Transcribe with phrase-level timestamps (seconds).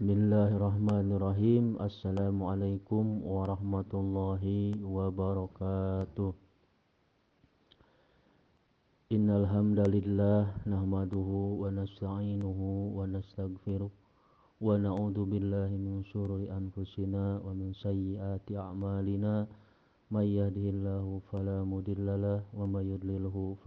[0.00, 1.76] Bismillahirrahmanirrahim.
[1.76, 6.32] Assalamualaikum warahmatullahi wabarakatuh.
[9.12, 17.76] Innal hamdalillah nahmaduhu wa nasta'inuhu wa nastaghfiruh wa na'udzu billahi min syururi anfusina wa min
[17.76, 19.44] sayyiati a'malina.
[20.08, 23.60] May yahdihillahu wa may yudlilhu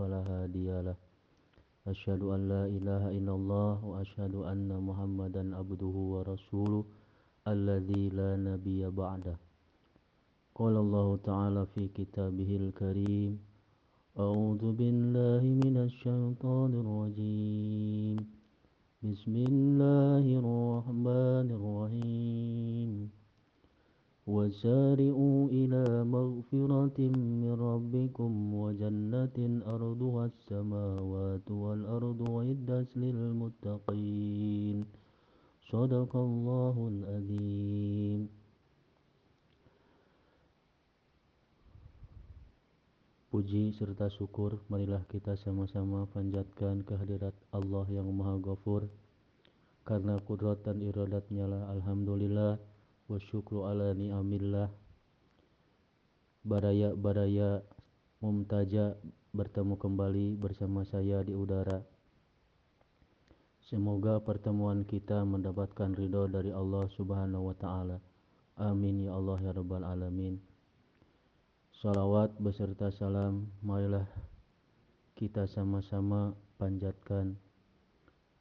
[1.87, 6.83] أشهد أن لا إله إلا الله وأشهد أن محمدا عبده ورسوله
[7.47, 9.37] الذي لا نبي بعده.
[10.55, 13.39] قال الله تعالى في كتابه الكريم
[14.19, 18.17] أعوذ بالله من الشيطان الرجيم.
[19.03, 23.22] بسم الله الرحمن الرحيم.
[24.28, 26.98] وسارعوا إلى مغفرة
[27.42, 29.38] من ربكم وجنة
[29.74, 34.76] أرضها السماوات والأرض وعدت للمتقين
[35.72, 38.20] صدق الله العظيم
[43.28, 48.88] Puji serta syukur marilah kita sama-sama panjatkan kehadirat Allah yang Maha Ghafur
[49.84, 52.56] karena kudrat dan iradatnya lah Alhamdulillah
[53.07, 54.71] wa syukru ala ni'amillah.
[56.43, 57.63] Baraya-baraya
[58.23, 58.95] Mumtaja
[59.35, 61.83] bertemu kembali bersama saya di udara.
[63.67, 67.99] Semoga pertemuan kita mendapatkan ridho dari Allah subhanahu wa ta'ala.
[68.55, 70.39] Amin ya Allah ya Rabbal Alamin.
[71.83, 74.07] Salawat beserta salam marilah
[75.19, 77.35] kita sama-sama panjatkan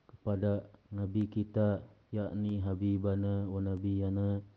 [0.06, 0.62] kepada
[0.94, 1.82] Nabi kita
[2.14, 4.51] yakni Habibana wa Nabiyana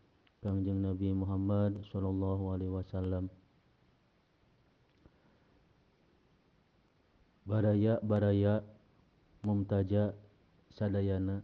[0.46, 3.34] Kangjeng Nabi Muhammad sallallahu alaihi wasallam.
[7.50, 8.62] Baraya-baraya
[9.42, 10.14] Mumtaja
[10.70, 11.42] Sadayana.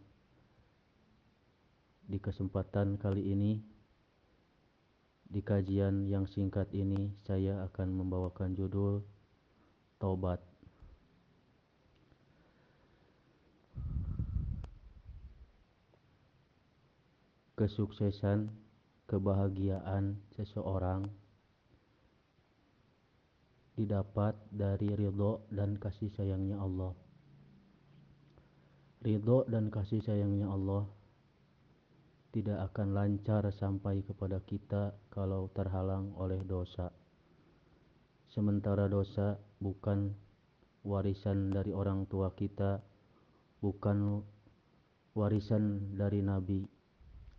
[2.05, 3.57] Di kesempatan kali ini
[5.25, 9.01] Di kajian yang singkat ini Saya akan membawakan judul
[9.97, 10.45] Taubat.
[17.57, 18.69] Kesuksesan
[19.11, 21.03] kebahagiaan seseorang
[23.75, 26.95] didapat dari ridho dan kasih sayangnya Allah.
[29.03, 30.87] Ridho dan kasih sayangnya Allah
[32.31, 36.95] tidak akan lancar sampai kepada kita kalau terhalang oleh dosa.
[38.31, 40.15] Sementara dosa bukan
[40.87, 42.79] warisan dari orang tua kita,
[43.59, 44.23] bukan
[45.11, 46.63] warisan dari nabi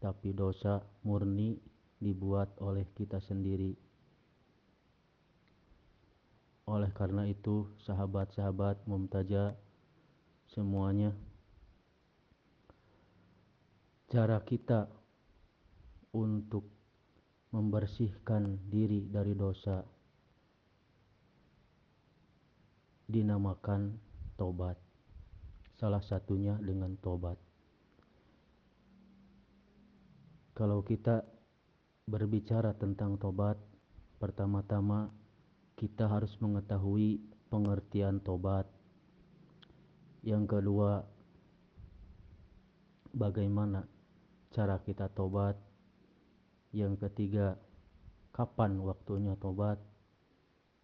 [0.03, 1.55] tapi dosa murni
[2.03, 3.79] dibuat oleh kita sendiri.
[6.67, 9.55] Oleh karena itu, sahabat-sahabat mumtaja
[10.51, 11.15] semuanya
[14.11, 14.91] cara kita
[16.13, 16.69] untuk
[17.55, 19.81] membersihkan diri dari dosa
[23.09, 23.97] dinamakan
[24.37, 24.77] tobat.
[25.77, 27.42] Salah satunya dengan tobat.
[30.63, 31.27] Kalau kita
[32.07, 33.59] berbicara tentang tobat,
[34.23, 35.11] pertama-tama
[35.75, 37.19] kita harus mengetahui
[37.51, 38.71] pengertian tobat.
[40.23, 41.03] Yang kedua,
[43.11, 43.91] bagaimana
[44.55, 45.59] cara kita tobat.
[46.71, 47.59] Yang ketiga,
[48.31, 49.83] kapan waktunya tobat.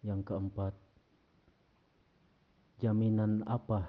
[0.03, 0.75] Yang keempat,
[2.83, 3.87] jaminan apa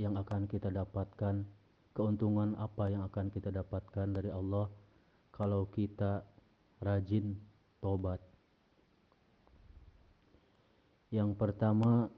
[0.00, 1.44] yang akan kita dapatkan,
[1.92, 4.85] keuntungan apa yang akan kita dapatkan dari Allah
[5.36, 6.24] kalau kita
[6.80, 7.36] rajin
[7.84, 8.24] tobat.
[11.12, 12.08] Yang pertama,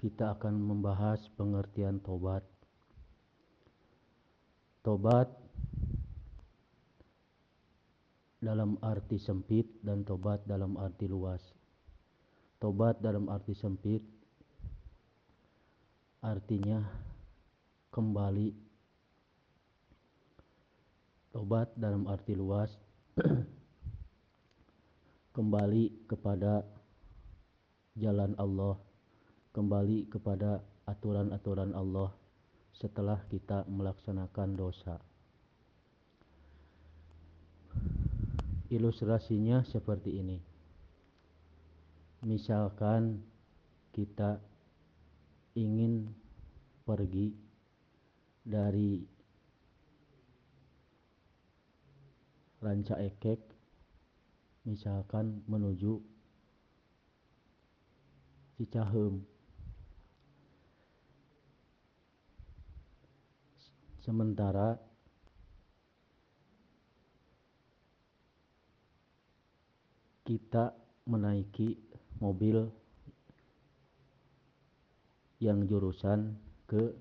[0.00, 2.40] kita akan membahas pengertian tobat.
[4.80, 5.28] Tobat
[8.40, 11.44] dalam arti sempit dan tobat dalam arti luas.
[12.56, 14.00] Tobat dalam arti sempit
[16.24, 16.80] artinya
[17.92, 18.65] kembali
[21.36, 22.72] Tobat dalam arti luas
[25.36, 26.64] kembali kepada
[27.92, 28.80] jalan Allah,
[29.52, 32.08] kembali kepada aturan-aturan Allah
[32.72, 34.96] setelah kita melaksanakan dosa.
[38.72, 40.40] Ilustrasinya seperti ini.
[42.24, 43.20] Misalkan
[43.92, 44.40] kita
[45.52, 46.08] ingin
[46.88, 47.28] pergi
[48.40, 49.15] dari
[52.64, 53.40] ranca ekek
[54.66, 56.00] misalkan menuju
[58.56, 59.20] Cicahem.
[64.00, 64.80] Sementara
[70.24, 70.72] kita
[71.04, 71.76] menaiki
[72.24, 72.64] mobil
[75.36, 76.32] yang jurusan
[76.64, 76.96] ke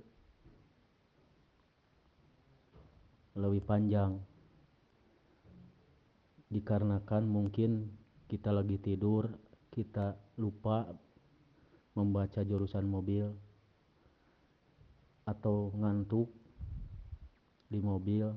[3.40, 4.20] lebih panjang
[6.56, 7.92] dikarenakan mungkin
[8.32, 9.28] kita lagi tidur
[9.76, 10.88] kita lupa
[12.00, 13.28] membaca jurusan mobil
[15.28, 16.32] atau ngantuk
[17.68, 18.32] di mobil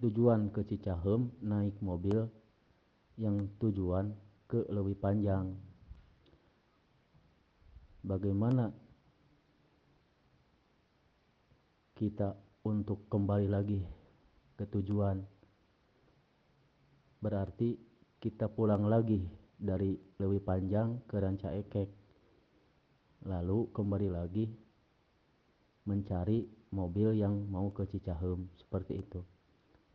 [0.00, 2.32] tujuan ke Cicahem naik mobil
[3.20, 4.16] yang tujuan
[4.48, 5.52] ke lebih panjang.
[8.04, 8.72] Bagaimana
[11.96, 13.80] kita untuk kembali lagi
[14.56, 15.33] ke tujuan?
[17.24, 17.72] Berarti
[18.20, 19.24] kita pulang lagi
[19.56, 21.88] dari lebih panjang ke Ranca Ekek.
[23.24, 24.44] Lalu kembali lagi
[25.88, 29.24] mencari mobil yang mau ke Cicahem seperti itu.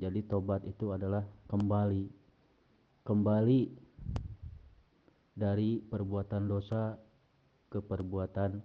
[0.01, 2.09] Jadi tobat itu adalah kembali
[3.05, 3.61] kembali
[5.37, 6.97] dari perbuatan dosa
[7.69, 8.57] ke perbuatan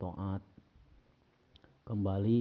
[0.00, 0.42] taat
[1.84, 2.38] kembali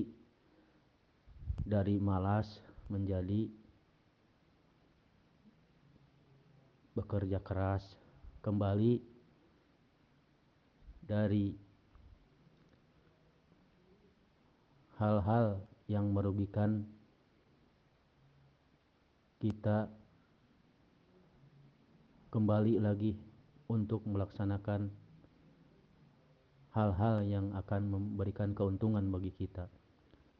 [1.66, 3.65] dari malas menjadi
[6.96, 7.84] bekerja keras
[8.40, 9.04] kembali
[11.04, 11.54] dari
[14.96, 15.60] hal-hal
[15.92, 16.88] yang merugikan
[19.44, 19.92] kita
[22.32, 23.20] kembali lagi
[23.68, 24.88] untuk melaksanakan
[26.72, 29.68] hal-hal yang akan memberikan keuntungan bagi kita.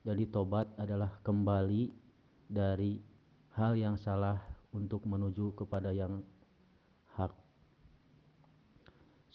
[0.08, 1.92] Jadi tobat adalah kembali
[2.48, 3.00] dari
[3.56, 4.40] hal yang salah
[4.76, 6.24] untuk menuju kepada yang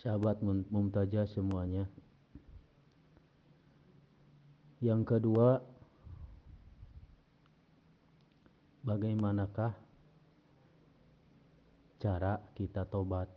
[0.01, 0.41] Sahabat
[0.73, 1.85] mumtajah semuanya.
[4.81, 5.61] Yang kedua,
[8.81, 9.77] bagaimanakah
[12.01, 13.29] cara kita tobat.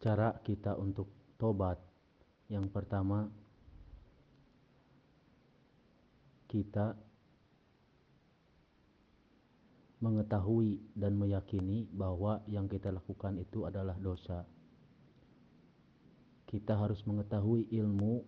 [0.00, 1.76] Cara kita untuk tobat
[2.48, 3.28] yang pertama
[6.48, 6.96] kita
[10.00, 14.44] mengetahui dan meyakini bahwa yang kita lakukan itu adalah dosa.
[16.46, 18.22] Kita harus mengetahui ilmu,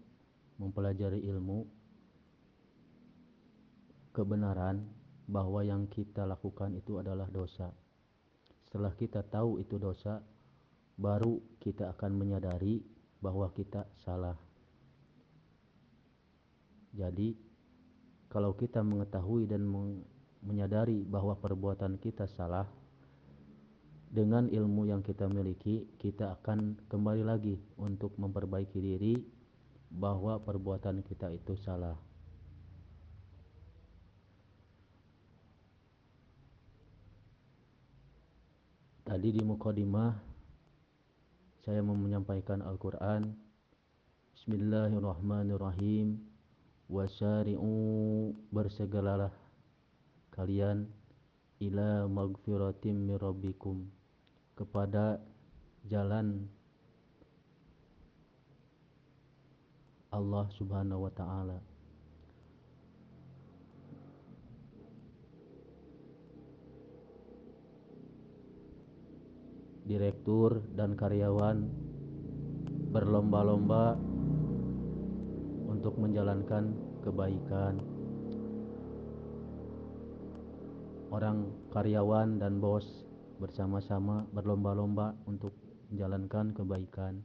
[0.58, 1.68] mempelajari ilmu
[4.16, 4.82] kebenaran
[5.28, 7.70] bahwa yang kita lakukan itu adalah dosa.
[8.66, 10.24] Setelah kita tahu itu dosa,
[10.98, 12.82] baru kita akan menyadari
[13.22, 14.34] bahwa kita salah.
[16.96, 17.36] Jadi,
[18.26, 19.62] kalau kita mengetahui dan
[20.42, 22.66] menyadari bahwa perbuatan kita salah,
[24.08, 29.20] dengan ilmu yang kita miliki, kita akan kembali lagi untuk memperbaiki diri
[29.92, 31.96] bahwa perbuatan kita itu salah.
[39.08, 40.12] Tadi di mukadimah
[41.64, 43.28] saya mau menyampaikan Al-Qur'an.
[44.36, 46.16] Bismillahirrahmanirrahim.
[46.88, 47.72] Wasari'u
[48.48, 49.47] bersegeralah
[50.38, 50.86] kalian
[51.58, 53.90] ila magfiratim mirabbikum
[54.54, 55.18] kepada
[55.90, 56.46] jalan
[60.14, 61.58] Allah Subhanahu wa taala.
[69.88, 71.64] direktur dan karyawan
[72.92, 73.96] berlomba-lomba
[75.64, 77.97] untuk menjalankan kebaikan.
[81.08, 82.84] Orang karyawan dan bos
[83.40, 85.56] bersama-sama berlomba-lomba untuk
[85.88, 87.24] menjalankan kebaikan.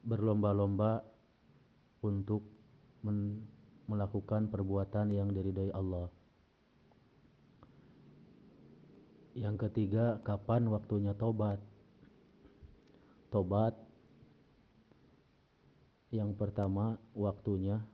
[0.00, 1.04] Berlomba-lomba
[2.00, 2.48] untuk
[3.84, 6.08] melakukan perbuatan yang diridhai Allah.
[9.36, 11.60] Yang ketiga, kapan waktunya tobat?
[13.28, 13.76] Tobat
[16.08, 17.84] yang pertama waktunya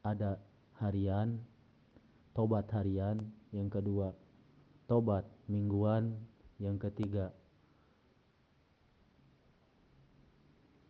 [0.00, 0.40] ada
[0.80, 1.44] harian,
[2.34, 3.20] tobat harian,
[3.50, 4.14] yang kedua
[4.90, 6.18] tobat mingguan,
[6.58, 7.30] yang ketiga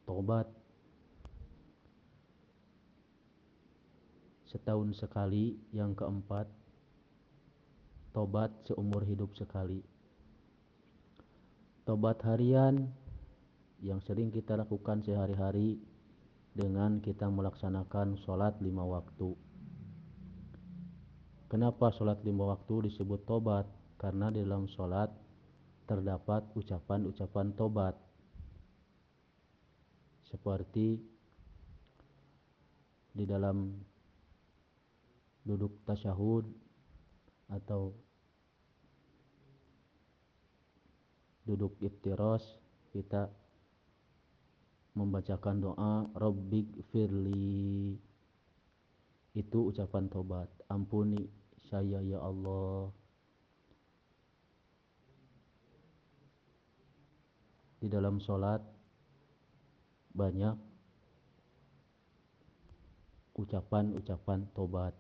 [0.09, 0.49] tobat
[4.49, 6.49] setahun sekali, yang keempat
[8.16, 9.85] tobat seumur hidup sekali.
[11.87, 12.90] Tobat harian
[13.85, 15.78] yang sering kita lakukan sehari-hari
[16.56, 19.50] dengan kita melaksanakan sholat lima waktu.
[21.50, 23.66] Kenapa sholat lima waktu disebut tobat?
[23.99, 25.11] Karena di dalam sholat
[25.83, 27.99] terdapat ucapan-ucapan tobat.
[30.30, 30.95] Seperti
[33.11, 33.75] di dalam
[35.42, 36.47] duduk tasyahud
[37.50, 37.99] atau
[41.42, 42.47] duduk iftiros
[42.95, 43.26] kita
[44.95, 47.99] membacakan doa Rabbik firli.
[49.35, 50.47] Itu ucapan tobat.
[50.71, 51.39] Ampuni
[51.71, 52.91] saya ya Allah.
[57.79, 58.61] Di dalam sholat
[60.11, 60.59] banyak
[63.39, 64.93] ucapan-ucapan tobat.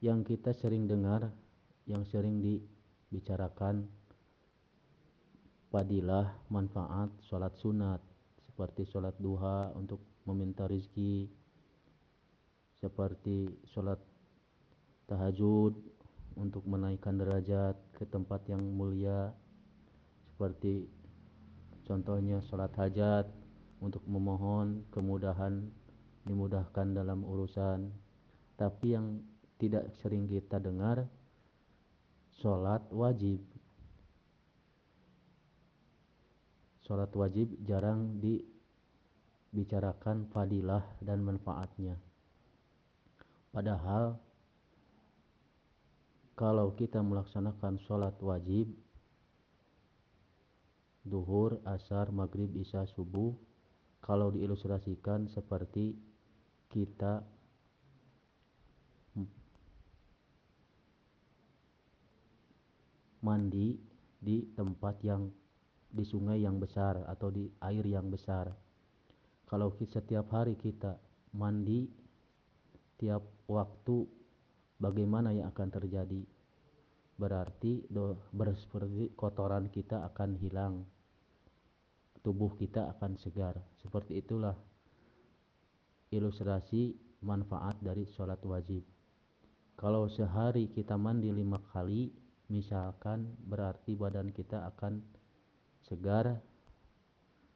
[0.00, 1.28] Yang kita sering dengar
[1.84, 3.86] yang sering dibicarakan
[5.68, 8.00] fadilah manfaat sholat sunat
[8.48, 11.28] seperti sholat duha untuk meminta rizki
[12.78, 13.98] seperti sholat
[15.10, 15.74] tahajud
[16.38, 19.34] untuk menaikkan derajat ke tempat yang mulia
[20.38, 20.86] seperti
[21.82, 23.26] contohnya sholat hajat
[23.82, 25.66] untuk memohon kemudahan
[26.22, 27.90] dimudahkan dalam urusan.
[28.54, 29.26] Tapi yang
[29.58, 31.10] tidak sering kita dengar
[32.38, 33.42] sholat wajib.
[36.86, 41.98] Sholat wajib jarang dibicarakan fadilah dan manfaatnya
[43.50, 44.18] padahal
[46.38, 48.70] kalau kita melaksanakan sholat wajib
[51.08, 53.32] duhur, asar, maghrib, isya, subuh
[54.04, 55.96] kalau diilustrasikan seperti
[56.68, 57.24] kita
[63.18, 63.74] mandi
[64.22, 65.26] di tempat yang
[65.88, 68.52] di sungai yang besar atau di air yang besar.
[69.48, 71.00] Kalau setiap hari kita
[71.32, 71.88] mandi
[73.00, 74.04] tiap waktu
[74.76, 76.22] bagaimana yang akan terjadi?
[77.18, 80.86] Berarti do, berseperti kotoran kita akan hilang,
[82.22, 83.58] tubuh kita akan segar.
[83.82, 84.54] Seperti itulah
[86.14, 86.94] ilustrasi
[87.26, 88.86] manfaat dari sholat wajib.
[89.74, 92.10] Kalau sehari kita mandi lima kali,
[92.50, 95.02] misalkan berarti badan kita akan
[95.82, 96.38] segar,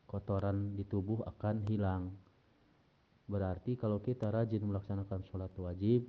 [0.06, 2.10] kotoran di tubuh akan hilang.
[3.32, 6.04] Berarti kalau kita rajin melaksanakan sholat wajib,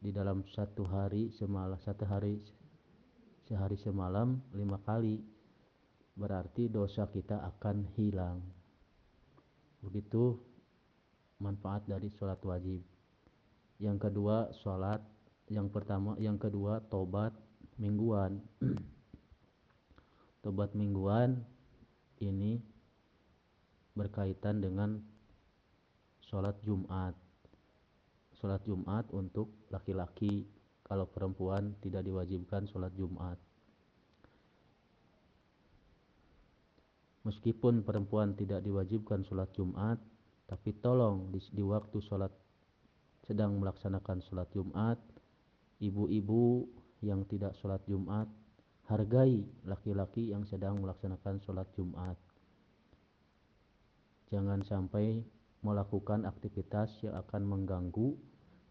[0.00, 2.40] di dalam satu hari semalam satu hari
[3.44, 5.20] sehari semalam lima kali
[6.16, 8.40] berarti dosa kita akan hilang.
[9.84, 10.34] Begitu
[11.38, 12.82] manfaat dari sholat wajib.
[13.78, 15.04] Yang kedua sholat.
[15.50, 17.34] Yang pertama yang kedua tobat
[17.78, 18.42] mingguan.
[20.40, 21.44] Tobat mingguan
[22.16, 22.56] ini
[23.92, 25.09] berkaitan dengan
[26.30, 27.18] sholat Jumat.
[28.38, 30.46] Sholat Jumat untuk laki-laki.
[30.86, 33.38] Kalau perempuan tidak diwajibkan sholat Jumat.
[37.26, 39.98] Meskipun perempuan tidak diwajibkan sholat Jumat
[40.48, 42.32] tapi tolong di, di waktu sholat
[43.28, 44.98] sedang melaksanakan sholat Jumat
[45.78, 46.66] ibu-ibu
[47.04, 48.26] yang tidak sholat Jumat
[48.88, 52.18] hargai laki-laki yang sedang melaksanakan sholat Jumat.
[54.32, 55.22] Jangan sampai
[55.60, 58.16] melakukan aktivitas yang akan mengganggu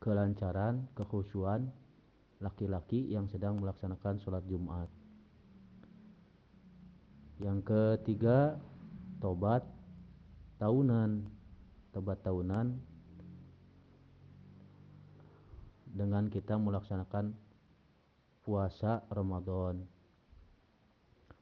[0.01, 1.69] kelancaran, kekhusyuan
[2.39, 4.87] laki-laki yang sedang melaksanakan sholat Jumat.
[7.39, 8.59] Yang ketiga,
[9.19, 9.63] tobat
[10.59, 11.27] tahunan.
[11.89, 12.77] Tobat tahunan
[15.89, 17.33] dengan kita melaksanakan
[18.45, 19.83] puasa Ramadan.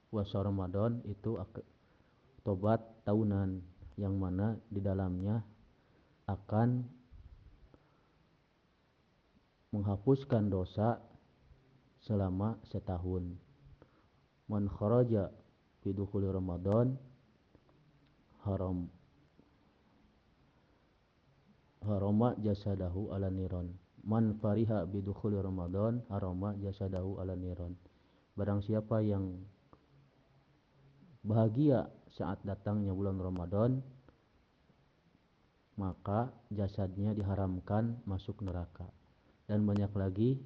[0.07, 1.35] Puasa Ramadan itu
[2.47, 3.59] tobat tahunan
[3.97, 5.41] yang mana di dalamnya
[6.29, 6.85] akan
[9.73, 11.01] menghapuskan dosa
[12.05, 13.35] selama setahun.
[14.47, 15.27] Man kharaja
[15.83, 16.95] fi dukhuli Ramadan
[18.47, 18.87] haram
[21.83, 23.75] harama jasadahu ala niron.
[24.07, 27.75] Man fariha bi dukhuli Ramadan harama jasadahu ala niron.
[28.39, 29.43] Barang siapa yang
[31.27, 33.77] bahagia saat datangnya bulan Ramadan
[35.77, 38.89] maka jasadnya diharamkan masuk neraka
[39.45, 40.41] dan banyak lagi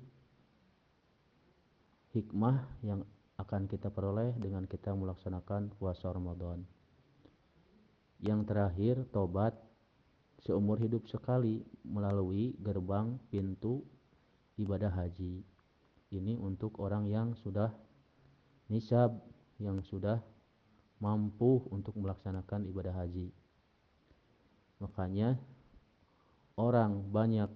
[2.12, 3.08] hikmah yang
[3.40, 6.62] akan kita peroleh dengan kita melaksanakan puasa Ramadan.
[8.22, 9.58] Yang terakhir, tobat
[10.46, 13.82] seumur hidup sekali melalui gerbang pintu
[14.62, 15.42] ibadah haji.
[16.12, 17.74] Ini untuk orang yang sudah
[18.70, 19.18] nisab,
[19.58, 20.22] yang sudah
[21.02, 23.34] mampu untuk melaksanakan ibadah haji.
[24.78, 25.36] Makanya
[26.56, 27.50] orang banyak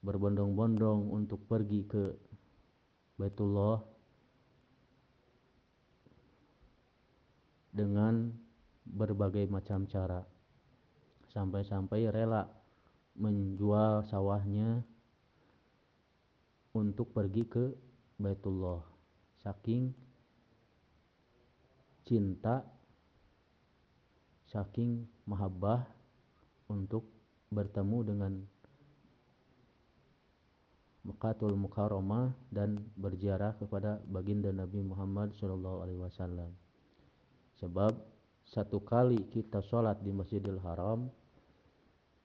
[0.00, 2.16] berbondong-bondong untuk pergi ke
[3.16, 3.80] Baitullah
[7.72, 8.32] dengan
[8.84, 10.24] berbagai macam cara
[11.32, 12.48] sampai-sampai rela
[13.16, 14.80] menjual sawahnya
[16.72, 17.64] untuk pergi ke
[18.16, 18.80] Baitullah
[19.44, 20.05] saking
[22.06, 22.62] cinta
[24.46, 25.84] saking mahabbah
[26.70, 27.04] untuk
[27.50, 28.32] bertemu dengan
[31.06, 36.50] Mekatul Mukarramah dan berziarah kepada baginda Nabi Muhammad sallallahu alaihi wasallam.
[37.62, 37.94] Sebab
[38.42, 41.06] satu kali kita sholat di Masjidil Haram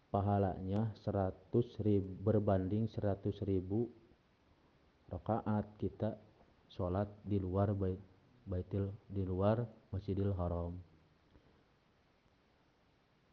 [0.09, 1.53] pahalanya 100
[1.85, 3.85] ribu, berbanding 100 ribu
[5.13, 6.17] rakaat kita
[6.73, 8.01] sholat di luar bait,
[8.45, 10.77] baitil di luar Masjidil Haram.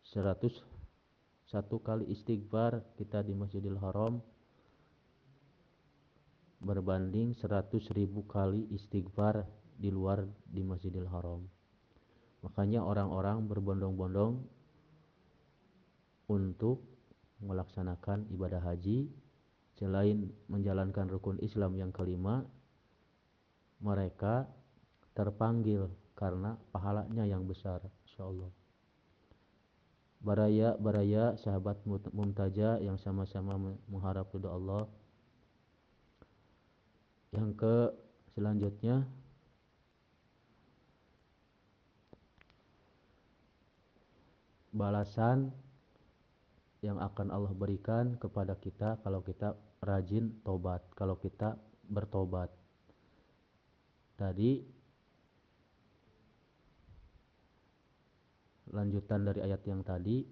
[0.09, 0.51] 100
[1.49, 4.21] satu kali istighfar kita di Masjidil Haram
[6.61, 9.49] berbanding seratus ribu kali istighfar
[9.79, 11.47] di luar di Masjidil Haram.
[12.43, 14.43] Makanya orang-orang berbondong-bondong
[16.29, 16.85] untuk
[17.41, 19.09] melaksanakan ibadah haji
[19.79, 22.43] selain menjalankan rukun Islam yang kelima
[23.79, 24.51] mereka
[25.19, 28.55] terpanggil karena pahalanya yang besar insyaallah
[30.23, 31.83] baraya-baraya sahabat
[32.15, 34.87] mumtaja yang sama-sama mengharap ridha Allah
[37.35, 37.91] yang ke
[38.39, 39.03] selanjutnya
[44.71, 45.51] balasan
[46.79, 51.59] yang akan Allah berikan kepada kita kalau kita rajin tobat, kalau kita
[51.91, 52.51] bertobat.
[54.19, 54.78] Tadi
[58.73, 60.25] lanjutan dari ayat yang tadi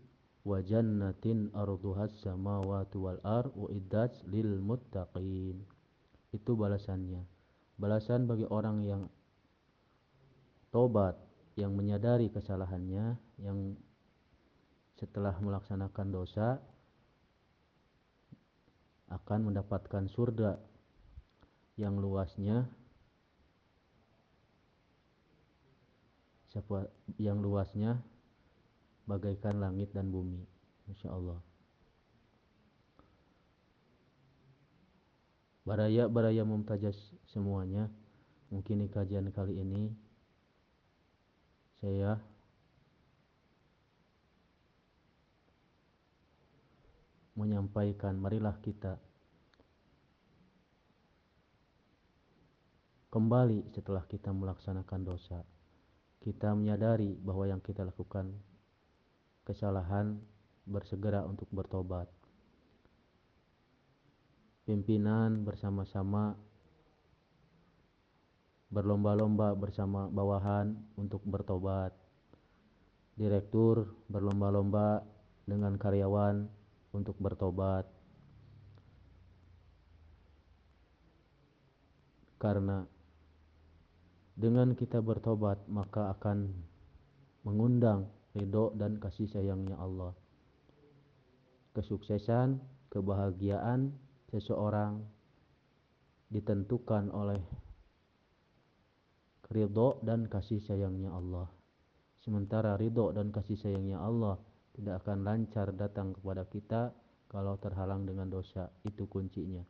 [0.46, 5.58] wa jannatin arduhas samawati wal ar uiddat lil muttaqin
[6.30, 7.24] itu balasannya.
[7.76, 9.02] Balasan bagi orang yang
[10.72, 11.16] tobat,
[11.56, 13.76] yang menyadari kesalahannya, yang
[14.96, 16.60] setelah melaksanakan dosa
[19.12, 20.56] akan mendapatkan surga
[21.76, 22.66] yang luasnya
[27.20, 28.00] yang luasnya
[29.06, 30.42] bagaikan langit dan bumi.
[30.86, 31.40] Masya Allah.
[35.66, 36.94] baraya-baraya mumtajaz
[37.26, 37.90] semuanya.
[38.54, 39.90] Mungkin di kajian kali ini
[41.82, 42.22] saya
[47.34, 48.96] menyampaikan marilah kita
[53.10, 55.42] kembali setelah kita melaksanakan dosa.
[56.22, 58.30] Kita menyadari bahwa yang kita lakukan
[59.46, 60.18] kesalahan
[60.66, 62.10] bersegera untuk bertobat
[64.66, 66.34] pimpinan bersama-sama
[68.66, 71.94] berlomba-lomba bersama bawahan untuk bertobat.
[73.16, 75.06] Direktur berlomba-lomba
[75.46, 76.50] dengan karyawan
[76.92, 77.86] untuk bertobat.
[82.36, 82.84] Karena
[84.36, 86.52] dengan kita bertobat maka akan
[87.46, 90.12] mengundang ridho dan kasih sayangnya Allah.
[91.72, 92.60] Kesuksesan,
[92.92, 93.96] kebahagiaan,
[94.28, 95.00] seseorang
[96.28, 97.40] ditentukan oleh
[99.48, 101.48] ridho dan kasih sayangnya Allah.
[102.20, 104.36] Sementara ridho dan kasih sayangnya Allah
[104.76, 106.82] tidak akan lancar datang kepada kita
[107.32, 108.68] kalau terhalang dengan dosa.
[108.84, 109.64] Itu kuncinya.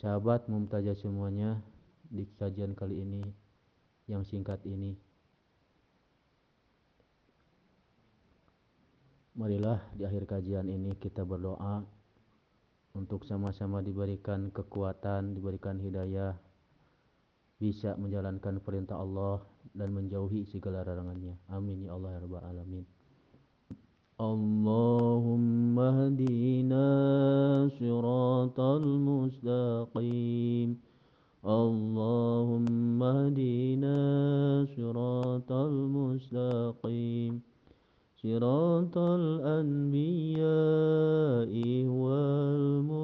[0.00, 1.60] Sahabat mumtajah semuanya
[2.08, 3.22] di kajian kali ini
[4.08, 5.09] yang singkat ini.
[9.40, 11.80] Marilah di akhir kajian ini kita berdoa
[12.92, 16.36] untuk sama-sama diberikan kekuatan, diberikan hidayah,
[17.56, 19.40] bisa menjalankan perintah Allah
[19.72, 21.40] dan menjauhi segala larangannya.
[21.48, 22.84] Amin ya Allah ya rabbal alamin.
[24.20, 26.84] Allahumma hadina
[27.80, 30.76] siratal mustaqim.
[31.40, 33.96] Allahumma hadina
[34.76, 37.40] siratal mustaqim.
[38.20, 40.42] صراط الأنبياء
[41.88, 43.00] والمرسلين.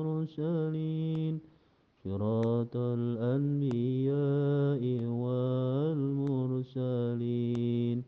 [2.07, 8.07] صراط الأنبياء والmursalin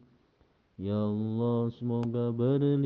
[0.78, 2.78] Ya Allah semoga berlimpah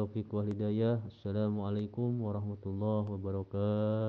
[0.00, 0.96] taufiq wal hidayah.
[1.12, 3.99] Assalamualaikum warahmatullahi wabarakatuh